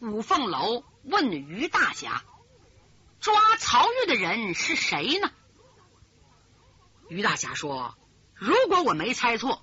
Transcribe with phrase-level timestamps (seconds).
[0.00, 2.24] 五凤楼问于大侠
[3.20, 5.30] ：“抓曹玉的人是谁呢？”
[7.10, 7.98] 于大侠说
[8.32, 9.62] ：“如果我没猜错，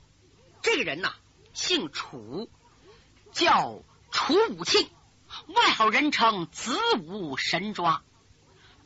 [0.61, 1.15] 这个人呐，
[1.55, 2.51] 姓楚，
[3.31, 3.81] 叫
[4.11, 4.87] 楚武庆，
[5.47, 8.03] 外号人称子午神抓。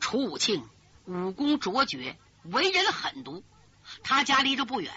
[0.00, 0.66] 楚武庆
[1.04, 3.44] 武功卓绝，为人狠毒。
[4.02, 4.90] 他家离这不远，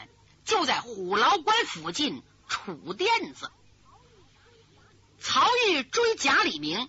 [0.45, 3.51] 就在虎牢关附近楚店子。”
[5.27, 6.87] 曹玉追贾李明，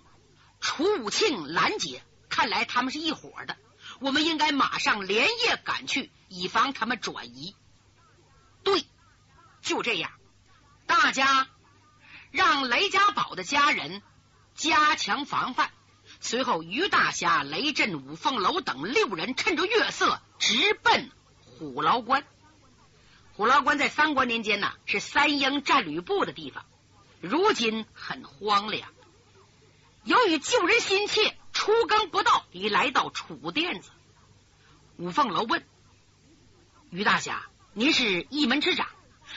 [0.61, 3.57] 楚武庆拦截，看来他们是一伙的。
[3.99, 7.57] 我们应该马上连夜赶去，以防他们转移。
[8.63, 8.85] 对，
[9.63, 10.11] 就这样，
[10.87, 11.49] 大家
[12.31, 14.03] 让雷家宝的家人
[14.55, 15.71] 加强防范。
[16.21, 22.23] 随后，于大侠、雷震、五凤楼等六人趁着月色，直奔虎牢关。
[23.33, 26.67] 虎牢关在三国年间呢，是三英战吕布的地方。
[27.21, 28.89] 如今很荒凉，
[30.05, 33.91] 由于救人心切，出更不到，已来到楚店子。
[34.97, 35.67] 五凤楼问
[36.91, 38.89] 于大侠：“您是一门之长，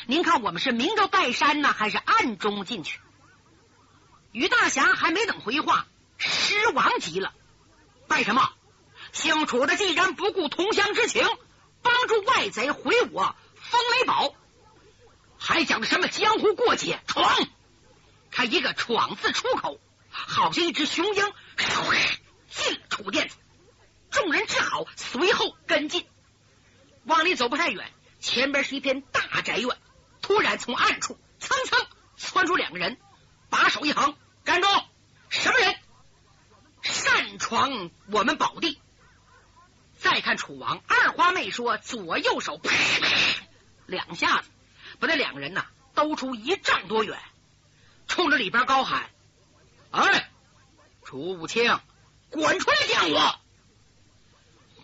[0.06, 3.00] 您看我们是明着拜山呢，还是暗中进去？”
[4.32, 7.34] 于大侠还没等回话，狮王急了
[8.08, 8.54] ：“拜什么？
[9.12, 11.26] 姓楚的既然不顾同乡之情，
[11.82, 14.36] 帮助外贼毁我风雷堡，
[15.40, 17.02] 还讲什么江湖过节？
[17.08, 17.26] 闯！”
[18.40, 21.34] 他一个“闯”字出口，好像一只雄鹰，
[22.48, 23.36] 进了楚殿子。
[24.12, 26.08] 众人只好随后跟进。
[27.04, 29.78] 往里走不太远，前边是一片大宅院。
[30.22, 32.98] 突然从暗处蹭蹭窜出两个人，
[33.50, 34.68] 把手一横，站住！
[35.28, 35.76] 什么人？
[36.82, 38.80] 擅闯我们宝地！
[39.98, 42.72] 再看楚王，二话没说，左右手啪
[43.86, 44.50] 两下子，
[44.98, 47.20] 把那两个人呐兜出一丈多远。
[48.20, 49.10] 冲着里边高喊
[49.92, 50.30] ：“哎，
[51.06, 51.80] 楚武清，
[52.30, 53.40] 滚出来见我！”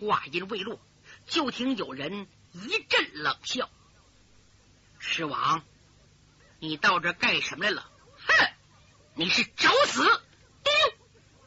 [0.00, 0.80] 话音未落，
[1.26, 3.68] 就听有人一阵冷笑
[4.98, 5.62] ：“狮王，
[6.60, 7.90] 你到这干什么来了？
[8.26, 8.48] 哼，
[9.16, 10.02] 你是找死！”
[10.64, 10.72] 丢，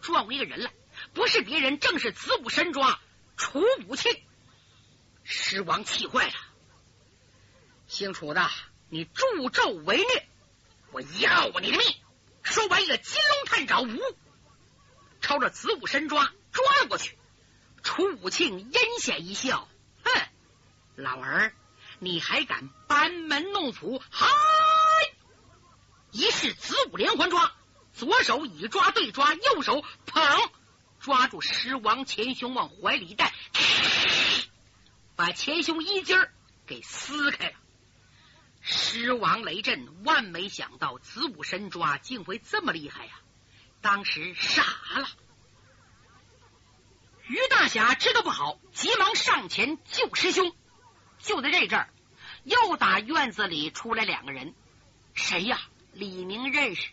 [0.01, 0.71] 撞一个人来，
[1.15, 2.99] 不是别人，正是子午神抓
[3.35, 4.15] 楚武清。
[5.23, 6.35] 狮王气坏了
[7.89, 8.47] ：“姓楚的，
[8.89, 10.28] 你助纣为虐！”
[10.91, 11.81] 我要你的命！
[12.41, 13.99] 说完，一个金龙探爪，呜，
[15.21, 17.17] 朝着子午神抓抓了过去。
[17.83, 19.67] 楚武庆阴险一笑，
[20.03, 20.11] 哼，
[20.95, 21.53] 老儿，
[21.99, 24.01] 你还敢班门弄斧？
[24.09, 24.27] 嗨！
[26.11, 27.51] 一式子午连环抓，
[27.93, 30.23] 左手以抓对抓，右手捧
[30.99, 33.31] 抓住狮王前胸，往怀里一带，
[35.15, 36.17] 把前胸衣襟
[36.65, 37.58] 给撕开了。
[38.71, 43.13] 狮王雷震万没想到子午神抓竟会这么厉害呀！
[43.81, 44.63] 当时傻
[44.95, 45.09] 了。
[47.25, 50.55] 于大侠知道不好，急忙上前救师兄。
[51.17, 51.89] 就在这阵儿，
[52.43, 54.53] 又打院子里出来两个人，
[55.15, 55.59] 谁呀？
[55.91, 56.91] 李明认识，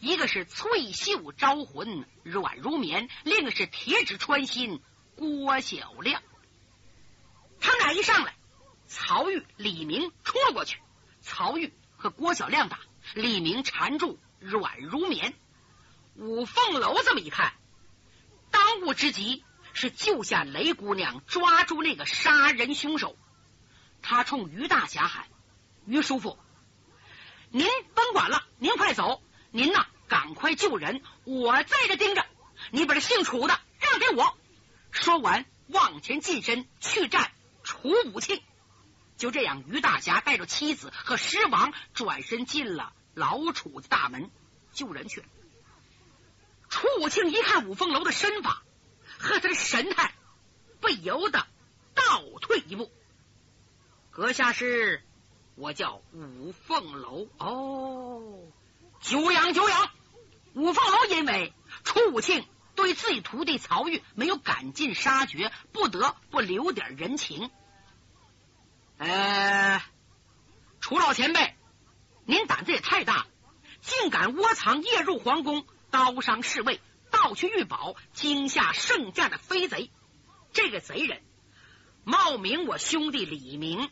[0.00, 4.82] 一个是翠袖招魂软如棉，另一个是铁指穿心
[5.16, 6.22] 郭小亮。
[7.60, 8.36] 他俩一上来，
[8.86, 10.78] 曹玉、李明冲了过去。
[11.24, 12.78] 曹玉和郭小亮打，
[13.14, 15.34] 李明缠住，软如棉。
[16.16, 17.54] 五凤楼这么一看，
[18.50, 19.42] 当务之急
[19.72, 23.16] 是救下雷姑娘，抓住那个杀人凶手。
[24.02, 25.26] 他冲于大侠喊
[25.88, 26.38] ：“于叔父，
[27.48, 29.22] 您甭管了，您快走！
[29.50, 32.26] 您呐，赶快救人，我在这盯着。
[32.70, 34.36] 你把这姓楚的让给我。”
[34.92, 38.42] 说完，往前近身去战楚武庆。
[39.24, 44.30] 就这样，于大侠带着妻子和狮王转身进了老楚的大门
[44.74, 45.26] 救人去了。
[46.68, 48.62] 楚武庆一看五凤楼的身法
[49.16, 50.12] 和他的神态，
[50.78, 51.46] 不由得
[51.94, 52.92] 倒退一步。
[54.10, 55.02] 阁下是？
[55.54, 57.26] 我叫五凤楼。
[57.38, 58.42] 哦，
[59.00, 59.90] 久仰久仰。
[60.52, 67.50] 五凤楼因为楚武庆对自己徒弟曹玉没有赶尽杀绝，不得不留点人情。
[68.98, 69.82] 呃，
[70.80, 71.54] 楚老前辈，
[72.24, 73.26] 您胆子也太大了，
[73.80, 76.80] 竟敢窝藏夜入皇宫，刀伤侍卫，
[77.10, 79.90] 盗取玉宝，惊吓圣驾的飞贼。
[80.52, 81.22] 这个贼人
[82.04, 83.90] 冒名我兄弟李明，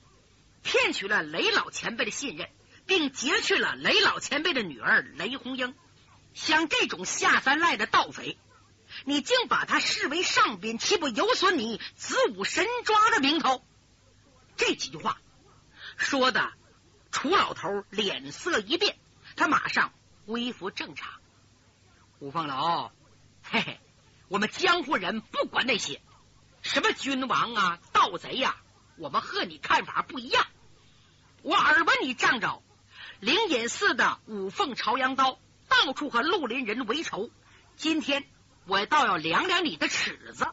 [0.62, 2.49] 骗取了雷老前辈的信任，
[2.87, 5.75] 并劫去了雷老前辈的女儿雷红英。
[6.32, 8.38] 像这种下三滥的盗匪，
[9.04, 13.64] 你竟把他视为上宾，岂不有损你子午神抓的名头？
[14.56, 15.19] 这几句话
[15.96, 16.52] 说的，
[17.10, 18.96] 楚老头脸色一变，
[19.37, 19.93] 他马上
[20.26, 21.20] 恢复正常。
[22.20, 22.93] 五凤楼，
[23.43, 23.81] 嘿嘿，
[24.28, 26.00] 我们江湖人不管那些
[26.62, 28.56] 什么君王啊、盗贼呀，
[28.96, 30.46] 我们和你看法不一样。
[31.43, 32.62] 我耳闻你仗着
[33.19, 37.31] 灵隐寺的五凤朝阳刀，到处和绿林人为仇。
[37.76, 38.25] 今天
[38.66, 40.46] 我倒要量量你的尺子。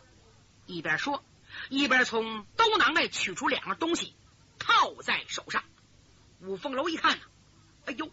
[0.66, 1.24] 一边说，
[1.68, 4.16] 一边从兜囊内取出两样东西，
[4.58, 5.64] 套在手上。
[6.42, 7.24] 五凤楼一看呢，
[7.86, 8.10] 哎呦，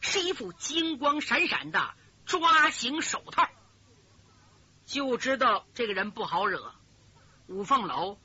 [0.00, 1.94] 是一副金光闪闪的
[2.26, 3.48] 抓形手套，
[4.86, 6.74] 就知道这个人不好惹。
[7.46, 8.18] 五凤楼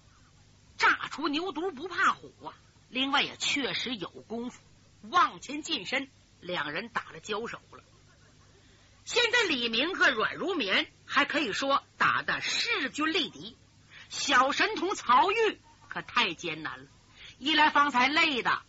[0.78, 2.54] 炸出牛犊不怕虎啊！
[2.90, 4.62] 另外也确实有功夫，
[5.04, 6.10] 往前近身，
[6.40, 7.84] 两人打了交手了。
[9.04, 13.58] 现在李明和阮如棉还可以说打的势均力敌，
[14.10, 15.60] 小神童曹玉
[15.90, 16.86] 可太艰难了。
[17.38, 18.62] 一来方才累的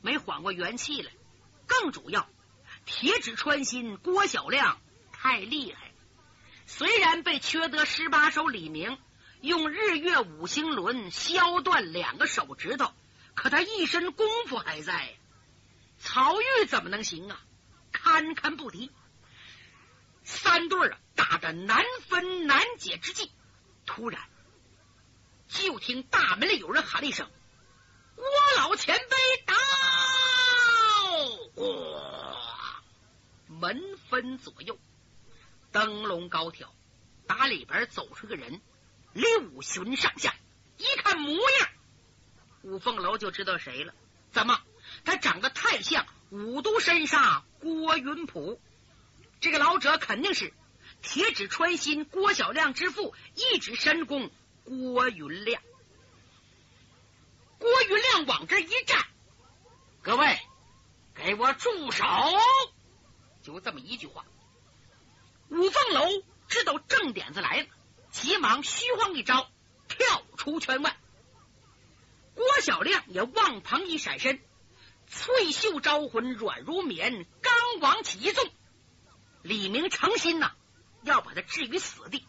[0.00, 1.12] 没缓过元气来，
[1.66, 2.28] 更主要
[2.84, 4.80] 铁指穿心郭小亮
[5.12, 5.92] 太厉害。
[6.66, 8.98] 虽然被缺德十八手李明
[9.40, 12.92] 用日月五星轮削断两个手指头。
[13.34, 15.16] 可他一身功夫还在，
[15.98, 17.40] 曹玉怎么能行啊？
[17.90, 18.92] 堪堪不敌，
[20.22, 23.32] 三对啊打得难分难解之际，
[23.86, 24.20] 突然
[25.48, 27.30] 就听大门里有人喊了一声
[28.16, 28.24] ：“郭
[28.56, 29.54] 老前辈到！”
[31.62, 32.82] 哇！
[33.46, 34.78] 门分左右，
[35.70, 36.74] 灯笼高挑，
[37.26, 38.60] 打里边走出个人，
[39.12, 40.34] 六旬上下，
[40.76, 41.68] 一看模样。
[42.62, 43.94] 五凤楼就知道谁了？
[44.32, 44.60] 怎么？
[45.04, 48.60] 他长得太像五都身上郭云普，
[49.40, 50.52] 这个老者肯定是
[51.00, 54.30] 铁指穿心郭小亮之父，一指神功
[54.64, 55.62] 郭云亮。
[57.58, 59.06] 郭云亮往这一站，
[60.02, 60.38] 各位，
[61.14, 62.04] 给我住手！
[63.42, 64.24] 就这么一句话，
[65.48, 67.66] 五凤楼知道正点子来了，
[68.10, 69.50] 急忙虚晃一招，
[69.88, 70.96] 跳出圈外。
[72.34, 74.42] 郭小亮也往旁一闪身，
[75.06, 78.50] 翠袖招魂软如棉，刚往起一纵，
[79.42, 80.52] 李明诚心呐
[81.02, 82.26] 要把他置于死地，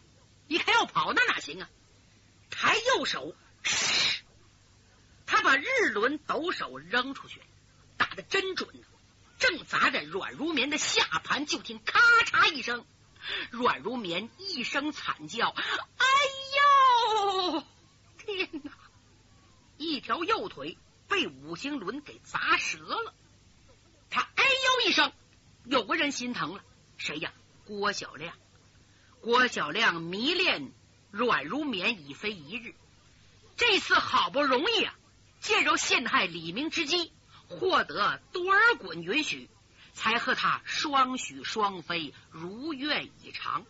[0.48, 1.68] 一看要跑那哪行啊？
[2.50, 3.34] 抬右手，
[5.26, 7.42] 他把日轮抖手扔出去，
[7.96, 8.68] 打的真准，
[9.38, 12.86] 正砸在软如棉的下盘，就听咔嚓一声，
[13.50, 16.06] 软如棉一声惨叫，哎
[17.52, 17.64] 呦，
[18.18, 18.72] 天哪！
[19.76, 20.78] 一条右腿
[21.08, 23.14] 被五星轮给砸折了，
[24.08, 25.12] 他哎呦一声，
[25.64, 26.64] 有个人心疼了，
[26.96, 27.32] 谁呀？
[27.66, 28.34] 郭小亮。
[29.20, 30.72] 郭小亮迷恋
[31.10, 32.74] 软如棉已非一日，
[33.56, 34.94] 这次好不容易啊，
[35.40, 37.12] 借着陷害李明之机，
[37.48, 39.48] 获得多尔衮允许，
[39.94, 43.64] 才和他双许双飞，如愿以偿。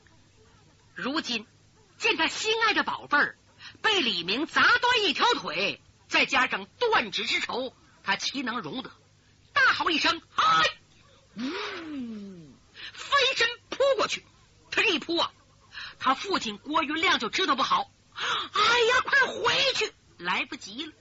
[0.95, 1.47] 如今
[1.99, 3.39] 见他心爱的宝贝儿
[3.83, 5.81] 被李明砸断一条腿。
[6.09, 7.75] 再加上断指之仇，
[8.05, 8.93] 他岂能容得？
[9.53, 10.63] 大吼一声：“嗨！”
[11.37, 11.43] 呜，
[12.93, 14.25] 飞身扑过去。
[14.71, 15.33] 他这一扑啊，
[15.99, 17.91] 他父亲郭云亮就知道不好。
[18.15, 19.93] 哎呀，快回去！
[20.19, 20.93] 来不及了。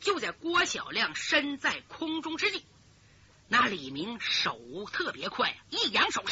[0.00, 2.64] 就在郭小亮身在空中之际，
[3.46, 4.58] 那李明手
[4.92, 6.24] 特别快，一扬手，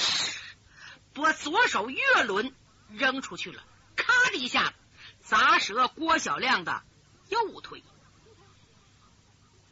[1.14, 2.52] 把左手月轮
[2.88, 3.62] 扔出去了，
[3.94, 4.74] 咔的一下
[5.20, 6.82] 砸折郭小亮的
[7.28, 7.84] 右腿。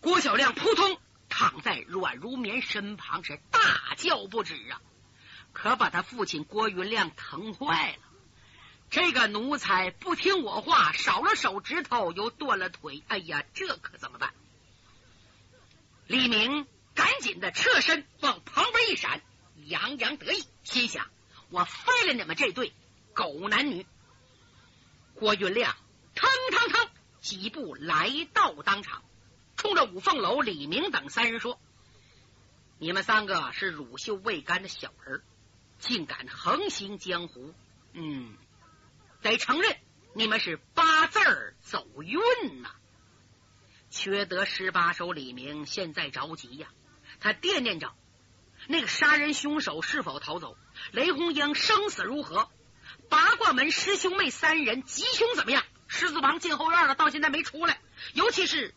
[0.00, 4.80] 郭小亮扑通躺在阮如棉身旁，是大叫不止啊！
[5.52, 8.07] 可把他父亲郭云亮疼坏了。
[8.90, 13.02] 这个奴才不听我话，少了手指头，又断了腿。
[13.08, 14.32] 哎呀，这可怎么办？
[16.06, 19.20] 李明赶紧的侧身往旁边一闪，
[19.66, 21.06] 洋洋得意，心想：
[21.50, 22.72] 我废了你们这对
[23.12, 23.86] 狗男女！
[25.14, 25.76] 郭云亮
[26.14, 26.88] 腾腾腾
[27.20, 29.02] 几步来到当场。
[29.56, 31.60] 冲着五凤楼、李明等三人说
[32.78, 35.22] ：“你们三个是乳臭未干的小人，
[35.80, 37.52] 竟敢横行江湖！
[37.92, 38.36] 嗯，
[39.22, 39.76] 得承认
[40.14, 42.70] 你们是八字儿走运呐！
[43.90, 46.68] 缺德十八手李明现在着急呀，
[47.20, 47.94] 他惦念着
[48.66, 50.56] 那个杀人凶手是否逃走，
[50.92, 52.50] 雷红英生死如何，
[53.08, 55.64] 八卦门师兄妹三人吉凶怎么样？
[55.86, 57.80] 狮子王进后院了，到现在没出来，
[58.14, 58.74] 尤其是……”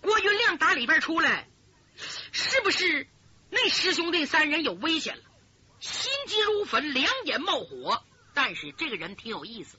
[0.00, 1.48] 郭云亮打里边出来，
[1.96, 3.08] 是不是
[3.50, 5.24] 那师兄弟三人有危险了？
[5.80, 8.04] 心急如焚，两眼冒火。
[8.32, 9.76] 但是这个人挺有意思，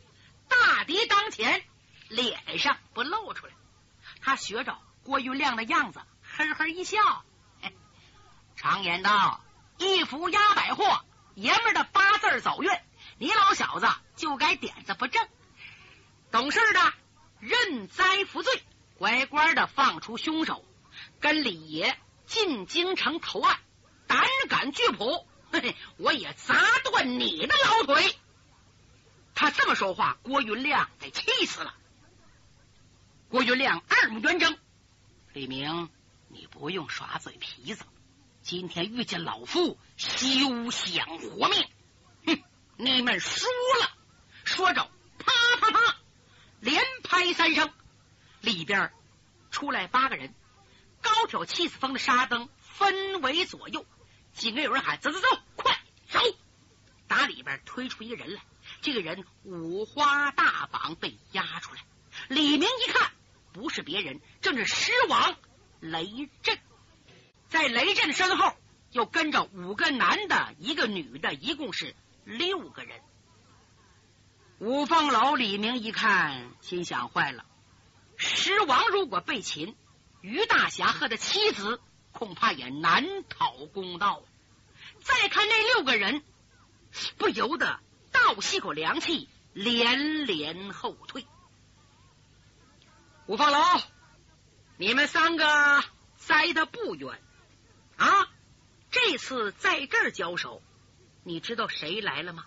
[0.48, 1.64] 大敌当前，
[2.10, 3.54] 脸上不露出来。
[4.22, 7.26] 他学着郭云亮的样子，呵呵一笑。
[8.56, 9.44] 常言道
[9.78, 11.04] ：“一福压百祸，
[11.36, 12.70] 爷们的八字走运。
[13.18, 15.28] 你老小子就该点子不正，
[16.32, 16.94] 懂事的
[17.40, 18.64] 认栽服罪，
[18.98, 20.64] 乖乖的放出凶手，
[21.20, 23.60] 跟李爷进京城投案，
[24.08, 28.16] 胆敢拒捕，嘿嘿，我也砸断你的老腿。
[29.36, 31.74] 他这么说话，郭云亮得气死了。
[33.30, 34.58] 郭云亮二目圆睁，
[35.34, 35.90] 李明，
[36.28, 37.84] 你不用耍嘴皮子。
[38.42, 41.70] 今天遇见老夫，休想活命！
[42.26, 42.44] 哼，
[42.78, 43.46] 你们输
[43.82, 43.92] 了。
[44.44, 45.96] 说着，啪啪啪，
[46.60, 47.74] 连拍三声，
[48.42, 48.92] 里边
[49.50, 50.34] 出来八个人，
[51.02, 53.86] 高挑气死风的沙灯分为左右，
[54.34, 56.20] 紧跟有人喊：“走走走，快走！”
[57.08, 58.42] 打里边推出一个人来，
[58.84, 61.82] 这个人五花大绑被押出来。
[62.28, 63.12] 李明一看，
[63.54, 65.36] 不是别人，正是狮王
[65.80, 66.60] 雷震。
[67.48, 68.54] 在雷震身后
[68.92, 73.00] 又跟着五个男的，一个女的，一共是六个人。
[74.60, 77.46] 五凤楼李明一看，心想坏了，
[78.18, 79.76] 狮王如果被擒，
[80.22, 81.80] 于大侠和他妻子
[82.12, 84.24] 恐怕也难讨公道。
[85.02, 86.22] 再看那六个人，
[87.18, 87.80] 不由得
[88.14, 91.28] 倒吸口凉气，连连后退。
[93.26, 93.60] 五凤楼，
[94.78, 95.84] 你们三个
[96.16, 97.20] 栽的不远。
[97.98, 98.30] 啊！
[98.90, 100.62] 这次在这儿交手，
[101.24, 102.46] 你知道谁来了吗？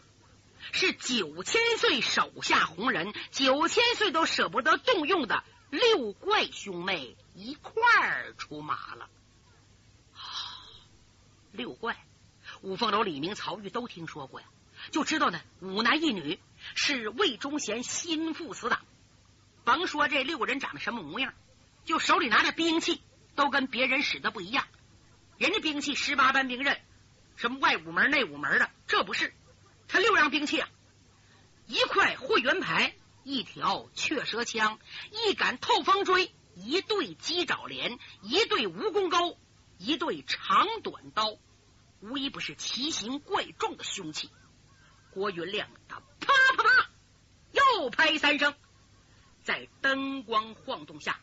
[0.72, 9.08] 是九千岁手下红人，九千岁都舍不得动用的六怪兄妹一块儿出马了。
[11.52, 11.96] 六怪，
[12.62, 14.46] 五凤楼、李明、曹玉都听说过呀，
[14.90, 15.40] 就知道呢。
[15.60, 16.38] 五男一女
[16.74, 18.80] 是魏忠贤心腹死党。
[19.64, 21.34] 甭说这六个人长得什么模样，
[21.84, 23.00] 就手里拿着兵器，
[23.34, 24.64] 都跟别人使的不一样。
[25.38, 26.80] 人家兵器十八般兵刃，
[27.36, 29.34] 什么外五门内五门的，这不是
[29.88, 30.68] 他六样兵器啊！
[31.66, 34.78] 一块混元牌，一条雀舌枪，
[35.10, 39.36] 一杆透风锥，一对鸡爪镰，一对蜈蚣钩，
[39.78, 41.36] 一对长短刀，
[42.00, 44.30] 无一不是奇形怪状的凶器。
[45.16, 46.90] 郭云亮他啪啪啪
[47.50, 48.54] 又拍三声，
[49.44, 51.18] 在灯光晃动下，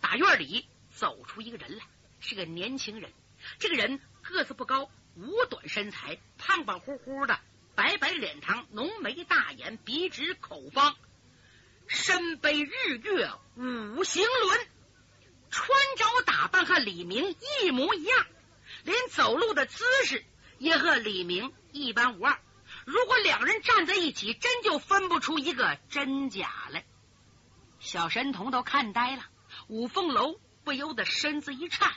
[0.00, 1.84] 大院里走出一个人来，
[2.20, 3.12] 是个年轻人。
[3.58, 7.38] 这个人个子不高，五短身材，胖胖乎乎的，
[7.74, 10.96] 白白脸膛，浓眉大眼，鼻直口方，
[11.88, 14.66] 身背日月五行轮，
[15.50, 18.26] 穿着打扮和李明一模一样，
[18.84, 20.24] 连走路的姿势
[20.56, 22.39] 也和李明一般无二。
[22.86, 26.84] 如果两人站在一起，真就分不出一个真假来。
[27.78, 29.22] 小神童都看呆了，
[29.68, 31.92] 五凤楼不由得身子一颤。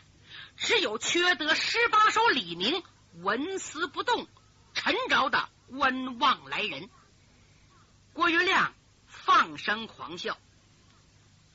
[0.56, 2.84] 只有缺德十八手李明
[3.22, 4.28] 纹丝不动，
[4.74, 6.90] 沉着的观望来人。
[8.14, 8.74] 郭云亮
[9.08, 10.38] 放声狂笑：“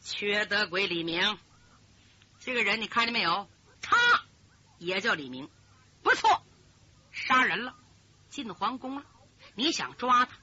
[0.01, 1.39] 缺德鬼李明，
[2.41, 3.49] 这个人你看见没有？
[3.81, 3.97] 他
[4.79, 5.49] 也叫李明，
[6.03, 6.45] 不错，
[7.13, 7.77] 杀人了，
[8.29, 9.05] 进皇宫了。
[9.59, 10.39] 你想抓他，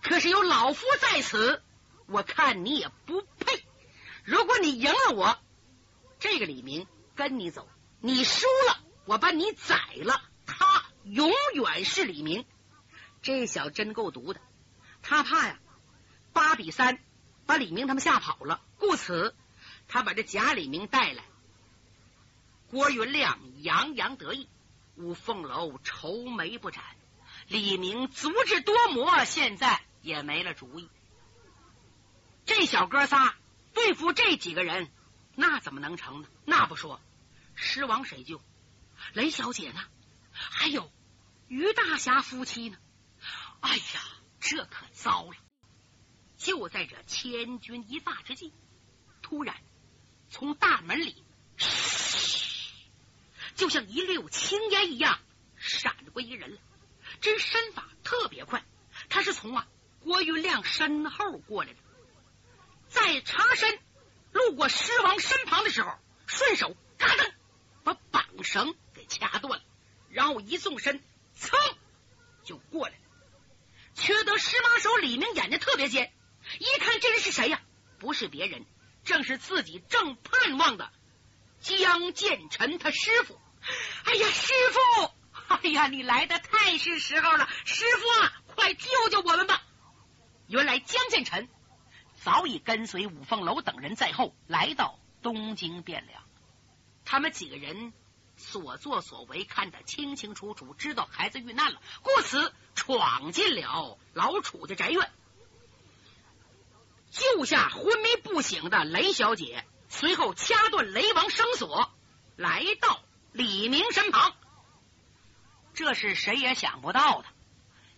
[0.00, 1.62] 可是有老夫在此，
[2.06, 3.62] 我看你也不配。
[4.24, 5.38] 如果你赢了我，
[6.18, 7.68] 这个李明跟你走。”
[8.00, 10.22] 你输了，我把你宰了。
[10.46, 12.46] 他永远是李明，
[13.20, 14.40] 这小真够毒的。
[15.02, 15.58] 他怕呀，
[16.32, 16.98] 八比三
[17.44, 19.34] 把李明他们吓跑了，故此
[19.88, 21.22] 他把这假李明带来。
[22.70, 24.48] 郭云亮洋洋得意，
[24.96, 26.82] 五凤楼愁眉不展。
[27.48, 30.88] 李明足智多谋，现在也没了主意。
[32.46, 33.36] 这小哥仨
[33.72, 34.90] 对付这几个人，
[35.34, 36.28] 那怎么能成呢？
[36.44, 37.00] 那不说。
[37.54, 38.42] 狮王谁救？
[39.12, 39.80] 雷小姐呢？
[40.32, 40.90] 还有
[41.48, 42.78] 于大侠夫妻呢？
[43.60, 43.82] 哎呀，
[44.40, 45.36] 这可糟了！
[46.36, 48.52] 就在这千钧一发之际，
[49.22, 49.56] 突然
[50.28, 51.24] 从大门里，
[53.54, 55.18] 就像一溜青烟一样
[55.56, 56.58] 闪过一人来。
[57.20, 58.64] 这身法特别快，
[59.08, 59.66] 他是从啊
[60.00, 61.78] 郭云亮身后过来的。
[62.88, 63.78] 在查身
[64.32, 65.92] 路过狮王身旁的时候，
[66.26, 67.32] 顺手嘎噔。
[67.82, 69.64] 把绑绳给掐断了，
[70.08, 71.04] 然后一纵身，
[71.38, 71.52] 噌
[72.42, 73.00] 就过来了。
[73.94, 76.10] 缺德十八手李明眼睛特别尖，
[76.58, 77.60] 一看这人是谁呀？
[77.98, 78.64] 不是别人，
[79.04, 80.90] 正是自己正盼望的
[81.60, 83.38] 江建臣他师傅。
[84.04, 85.13] 哎呀，师傅！
[85.62, 89.62] 哎呀，你来的太是时候了，师傅啊，快救救我们吧！
[90.46, 91.48] 原来江建臣
[92.22, 96.22] 早已跟随五凤楼等人在后，来到东京汴梁。
[97.04, 97.92] 他们几个人
[98.36, 105.10] 所作所为看得清清楚楚，知道孩子遇难了，故此闯进了老楚的宅院，
[107.10, 111.90] 救下昏迷不醒的雷小姐，随后掐断雷王绳索，
[112.36, 113.00] 来到
[113.32, 114.34] 李明身旁。
[115.74, 117.28] 这是谁也想不到的。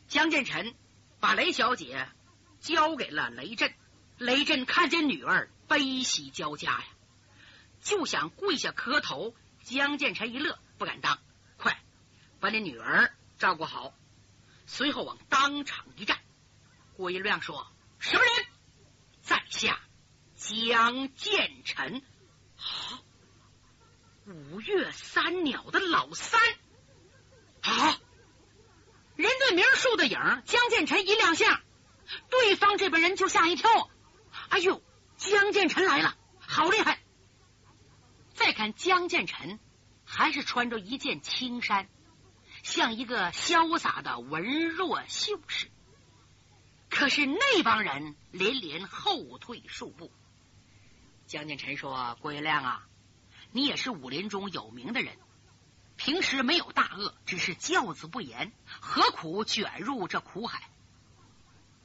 [0.09, 0.75] 江建成
[1.21, 2.09] 把雷小姐
[2.61, 3.75] 交给了雷震，
[4.19, 6.85] 雷震看见女儿，悲喜交加呀，
[7.83, 9.35] 就想跪下磕头。
[9.63, 11.19] 江建成一乐，不敢当，
[11.57, 11.83] 快
[12.39, 13.93] 把你女儿照顾好。
[14.65, 16.19] 随后往当场一站，
[16.97, 17.67] 郭一亮说
[17.99, 18.47] ：“什么人？”
[19.23, 19.81] 在下
[20.37, 22.01] 江建成，
[22.55, 23.03] 好，
[24.25, 26.41] 五岳三鸟的老三，
[27.67, 27.97] 好，
[29.17, 31.61] 人对名树的影，江建成一亮相，
[32.31, 33.91] 对方这边人就吓一跳。
[34.51, 34.81] 哎呦，
[35.17, 37.03] 江建成来了，好厉害！
[38.35, 39.59] 再看江建成，
[40.05, 41.89] 还是穿着一件青衫，
[42.63, 45.69] 像一个潇洒的文弱秀士。
[46.89, 50.13] 可是那帮人连连后退数步。
[51.27, 52.87] 江建成说：“郭元亮啊，
[53.51, 55.19] 你也是武林中有名的人，
[55.97, 60.63] 平时没有大恶，只是教子不严，何苦卷入这苦海？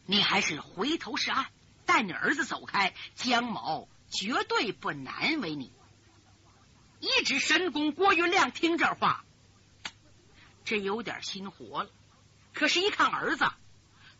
[0.05, 1.47] 你还是回头是岸，
[1.85, 5.71] 带你儿子走开，江某绝对不难为你。”
[6.99, 9.23] 一指神功，郭云亮听这话，
[10.65, 11.89] 这有点心活了。
[12.53, 13.45] 可是，一看儿子。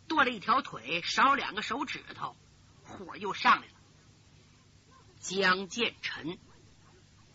[0.08, 2.36] 剁了一条腿，少两个手指头，
[2.84, 3.72] 火又上来了。
[5.20, 6.36] 江建成，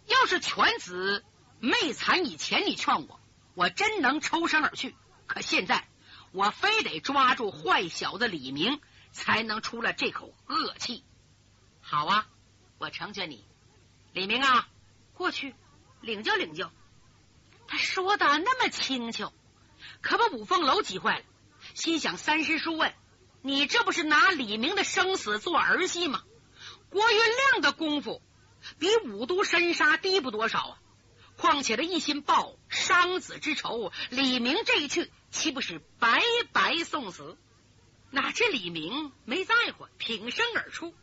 [0.06, 1.24] 要是犬子
[1.60, 3.20] 没残以前，你劝我，
[3.56, 4.96] 我真能抽身而去。
[5.26, 5.88] 可现在，
[6.32, 8.80] 我非得抓住坏小子李明，
[9.12, 11.04] 才能出了这口恶气。
[11.82, 12.28] 好啊，
[12.78, 13.44] 我成全你，
[14.14, 14.68] 李明啊，
[15.14, 15.56] 过去
[16.02, 16.72] 领教领教。
[17.68, 19.34] 他说的那么轻巧，
[20.02, 21.26] 可把五凤楼急坏了。
[21.74, 22.94] 心想：三师叔问
[23.42, 26.24] 你，这不是拿李明的生死做儿戏吗？
[26.90, 28.22] 郭云亮的功夫
[28.80, 30.80] 比五都神杀低不多少啊！
[31.38, 36.22] 况且他一心报伤子之仇，李明这一去，岂不是白
[36.52, 37.38] 白送死？
[38.12, 40.94] 哪知李明没在乎，挺身而出，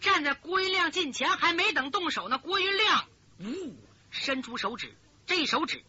[0.00, 3.06] 站在郭云亮近前，还没等动手呢，郭云亮
[3.40, 3.76] 呜
[4.10, 5.84] 伸出手指，这手指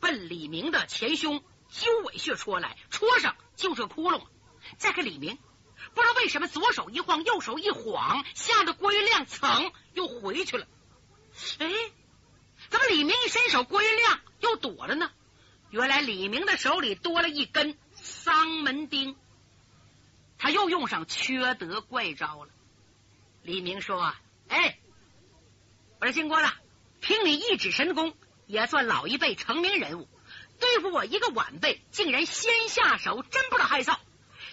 [0.00, 1.42] 奔李明的前胸。
[1.68, 4.22] 揪尾穴戳来，戳上就是窟窿。
[4.78, 5.36] 再看李明，
[5.94, 10.68] 不知道为什么左手一晃，右手一晃，吓得郭云亮噌又回去了。
[11.58, 11.68] 哎，
[12.70, 15.10] 怎么李明一伸手，郭云亮又躲了呢？
[15.70, 19.16] 原来李明的手里多了一根丧门钉，
[20.38, 22.50] 他又用上缺德怪招了。
[23.42, 24.14] 李明说
[24.48, 24.78] ：“哎，
[26.00, 26.52] 我说金锅了，
[27.00, 30.08] 凭你一指神功，也算老一辈成名人物。”
[30.58, 33.98] 对付我一个晚辈，竟然先下手，真不知道害臊！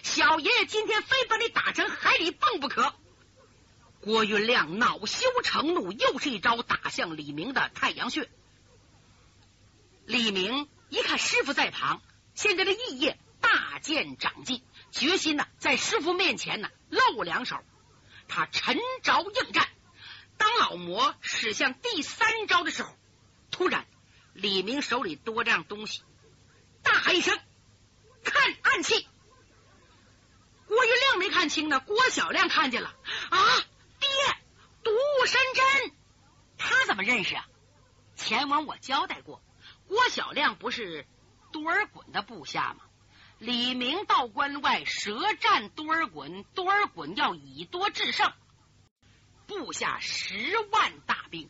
[0.02, 2.94] 小爷爷今天非把你打成海里蹦不可！
[4.04, 8.28] 郭云亮恼羞成怒，又是一招打向李明的太阳穴。
[10.04, 12.02] 李明一看师傅在旁，
[12.34, 17.56] 现在的意业大见长进，决心呢在师傅面前呢露两手。
[18.28, 19.66] 他沉着应战，
[20.36, 22.94] 当老魔使向第三招的时候，
[23.50, 23.86] 突然。
[24.34, 26.02] 李明手里多这样东西，
[26.82, 27.38] 大喊一声
[28.24, 29.06] ：“看暗器！”
[30.66, 32.94] 郭云亮没看清呢，郭小亮看见了
[33.30, 33.38] 啊！
[35.26, 35.92] 山珍，
[36.58, 37.46] 他怎么认识啊？
[38.16, 39.42] 前文我交代过，
[39.88, 41.06] 郭小亮不是
[41.52, 42.84] 多尔衮的部下吗？
[43.38, 48.32] 李明到关外舌战多尔衮，多尔衮要以多制胜，
[49.46, 51.48] 部下十万大兵，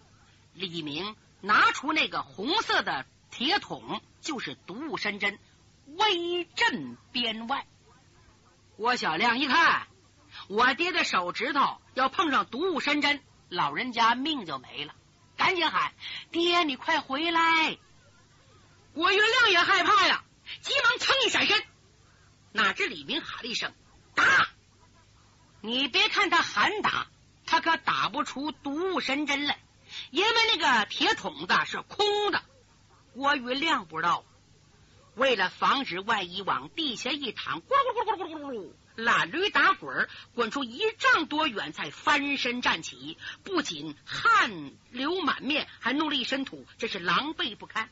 [0.54, 1.16] 李明。
[1.40, 5.38] 拿出那个红色的铁桶，就是毒物山针，
[5.84, 7.66] 威震边外。
[8.78, 9.86] 郭小亮一看，
[10.48, 13.22] 我爹的手指头要碰上毒物山针，
[13.54, 14.94] 老人家命就没了。
[15.36, 15.92] 赶紧喊
[16.30, 17.78] 爹，你快回来！
[18.92, 20.22] 郭云亮也害怕呀，
[20.62, 21.62] 急忙噌一闪身。
[22.52, 23.72] 哪知李明喊了一声
[24.14, 24.48] ：“打！”
[25.60, 27.08] 你别看他喊打，
[27.46, 29.58] 他可打不出毒物神针来。
[30.10, 32.42] 因为那个铁桶子是空的，
[33.14, 34.24] 郭云亮不知道。
[35.14, 43.16] 为了防止万一往地下一躺，咕噜咕噜咕噜咕噜咕噜，懒驴打滚，滚出一丈多远，才翻身站起。
[43.42, 47.88] 不仅汗流满面，还弄了一身土，真是狼狈不堪。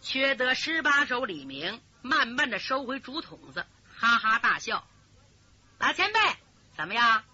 [0.00, 4.86] 缺德十八手李明慢慢的收回竹筒子，哈哈大笑
[5.80, 6.20] ：“老前辈，
[6.76, 7.24] 怎么样？”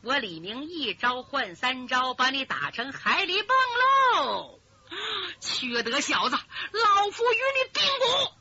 [0.00, 3.95] 我李明一招换三招，把你打成海里蹦喽！
[5.40, 8.34] 缺德小子，老夫与你拼骨！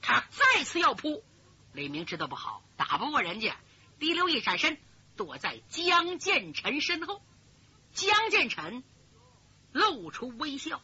[0.00, 1.24] 他再次要扑，
[1.72, 3.56] 李明知道不好，打不过人家，
[3.98, 4.78] 滴溜一闪身，
[5.16, 7.22] 躲在江建臣身后。
[7.92, 8.84] 江建臣
[9.72, 10.82] 露出微笑：“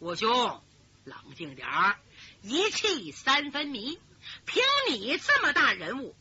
[0.00, 0.62] 我兄，
[1.04, 1.98] 冷静点儿，
[2.40, 4.00] 一气三分迷。
[4.46, 6.14] 凭你这么大人物，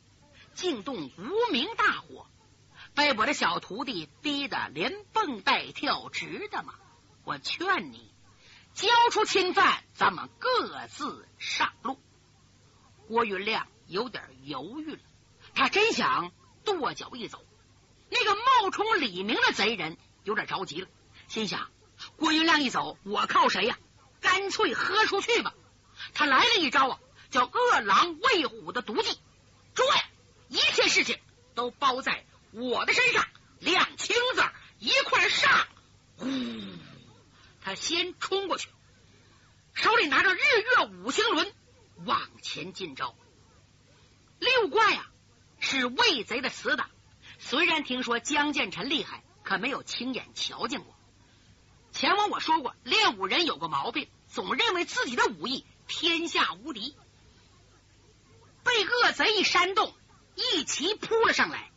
[0.55, 2.27] 竟动无名大火，
[2.95, 6.73] 被我的小徒弟逼得连蹦带跳，值得吗？
[7.23, 8.11] 我劝你
[8.73, 11.99] 交出侵犯，咱们各自上路。”
[13.07, 14.99] 郭云亮有点犹豫了，
[15.53, 16.31] 他真想
[16.63, 17.43] 跺脚一走。
[18.09, 20.87] 那个冒充李明的贼人有点着急了，
[21.27, 21.69] 心想：
[22.17, 23.77] 郭云亮一走，我靠谁呀？
[24.21, 25.53] 干脆喝出去吧！
[26.13, 26.99] 他来了一招啊，
[27.31, 29.19] 叫“饿狼喂虎”的毒计。
[29.73, 29.89] 诸位，
[30.49, 31.19] 一切事情
[31.55, 33.27] 都包在我的身上，
[33.59, 34.43] 亮清子
[34.79, 35.67] 一块上。
[36.17, 36.27] 呼！
[37.61, 38.69] 他先冲过去，
[39.73, 41.53] 手里拿着日月五星轮。
[42.03, 43.15] 往前进招，
[44.39, 45.11] 六怪啊
[45.59, 46.89] 是魏贼的死党。
[47.37, 50.95] 虽然听说江建成厉害，可没有亲眼瞧见过。
[51.91, 56.95] 前文我说过，练武人有个毛病，总认为自己的武艺天下无敌。
[58.63, 59.93] 被恶贼一煽动，
[60.33, 61.69] 一齐扑了上来。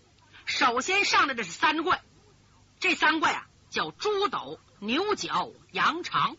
[0.47, 2.03] 首先上来的是三怪，
[2.81, 6.37] 这三怪啊叫猪斗、牛角、羊肠，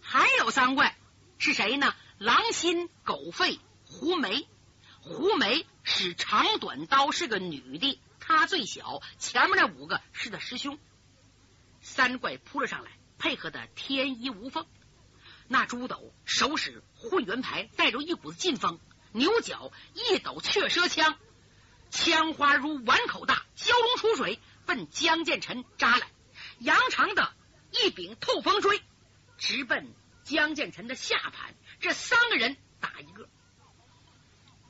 [0.00, 0.96] 还有三怪
[1.36, 1.94] 是谁呢？
[2.16, 4.48] 狼心、狗肺、胡梅，
[5.02, 9.02] 胡梅使长短刀，是个女的，她最小。
[9.18, 10.78] 前面那五个是他师兄。
[11.82, 14.66] 三怪扑了上来，配合的天衣无缝。
[15.48, 18.78] 那猪斗手使混元牌，带着一股子劲风；
[19.12, 21.18] 牛角一抖雀舌枪，
[21.90, 26.08] 枪花如碗口大，蛟龙出水，奔江建臣扎来。
[26.58, 27.32] 杨长的
[27.70, 28.82] 一柄透风锥，
[29.38, 29.92] 直奔
[30.24, 31.54] 江建成的下盘。
[31.80, 33.28] 这三个人打一个，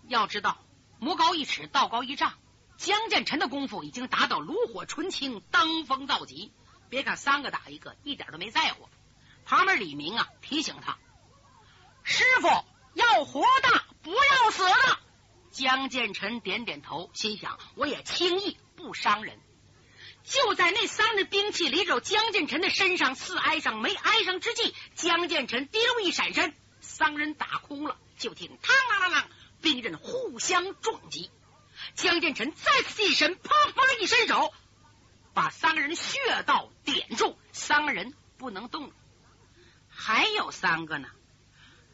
[0.09, 0.59] 要知道
[0.99, 2.35] 魔高一尺，道高一丈。
[2.77, 6.53] 江建成的功夫已经达到炉火纯青、登峰造极。
[6.89, 8.89] 别看三个打一个，一点都没在乎。
[9.45, 10.99] 旁边李明啊提醒他
[12.05, 12.49] ：“师傅
[12.95, 14.99] 要活的，不要死的。”
[15.53, 19.41] 江建成点点头，心想：“我也轻易不伤人。”
[20.27, 26.53] 就在那三人兵器离着江建成的身上似挨上没挨上之际，江建成滴溜一闪身。
[26.81, 29.25] 三个人打空了，就听“嘡啷啷啷”，
[29.63, 31.31] 兵刃互相撞击。
[31.95, 34.53] 江建成再次近身，啪啪一伸手，
[35.33, 38.95] 把三个人穴道点住，三个人不能动了。
[39.89, 41.09] 还有三个呢，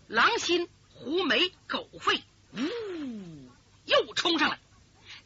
[0.06, 2.22] 狼心、狐眉、狗肺，
[2.54, 3.50] 呜，
[3.84, 4.58] 又冲上来。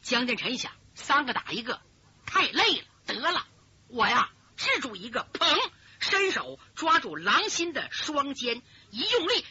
[0.01, 1.81] 江建成一想，三个打一个
[2.25, 2.86] 太累了，
[3.21, 3.45] 得了，
[3.87, 8.61] 我呀制住一个，砰，伸手抓住狼心的双肩。
[8.89, 9.45] 一用力，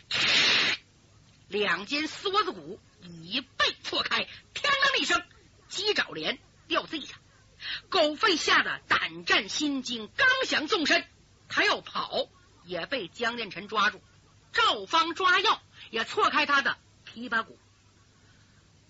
[1.48, 4.24] 两肩梭子骨已被错开，
[4.55, 5.22] 咣当一声，
[5.68, 7.16] 鸡爪连掉地下。
[7.88, 11.07] 狗吠吓得胆战心惊，刚想纵身，
[11.48, 12.29] 他要跑，
[12.64, 14.02] 也被江建成抓住。
[14.52, 16.76] 赵方抓药也错开他的
[17.07, 17.59] 琵琶骨。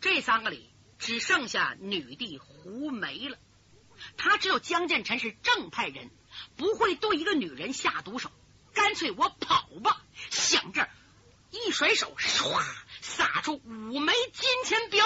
[0.00, 3.38] 这三个里只剩下女帝胡梅了。
[4.16, 6.10] 他知道江建臣是正派人，
[6.56, 8.30] 不会对一个女人下毒手。
[8.72, 10.02] 干脆我跑吧！
[10.30, 10.86] 想这
[11.50, 12.62] 一甩手，唰，
[13.00, 15.04] 撒出五枚金钱镖，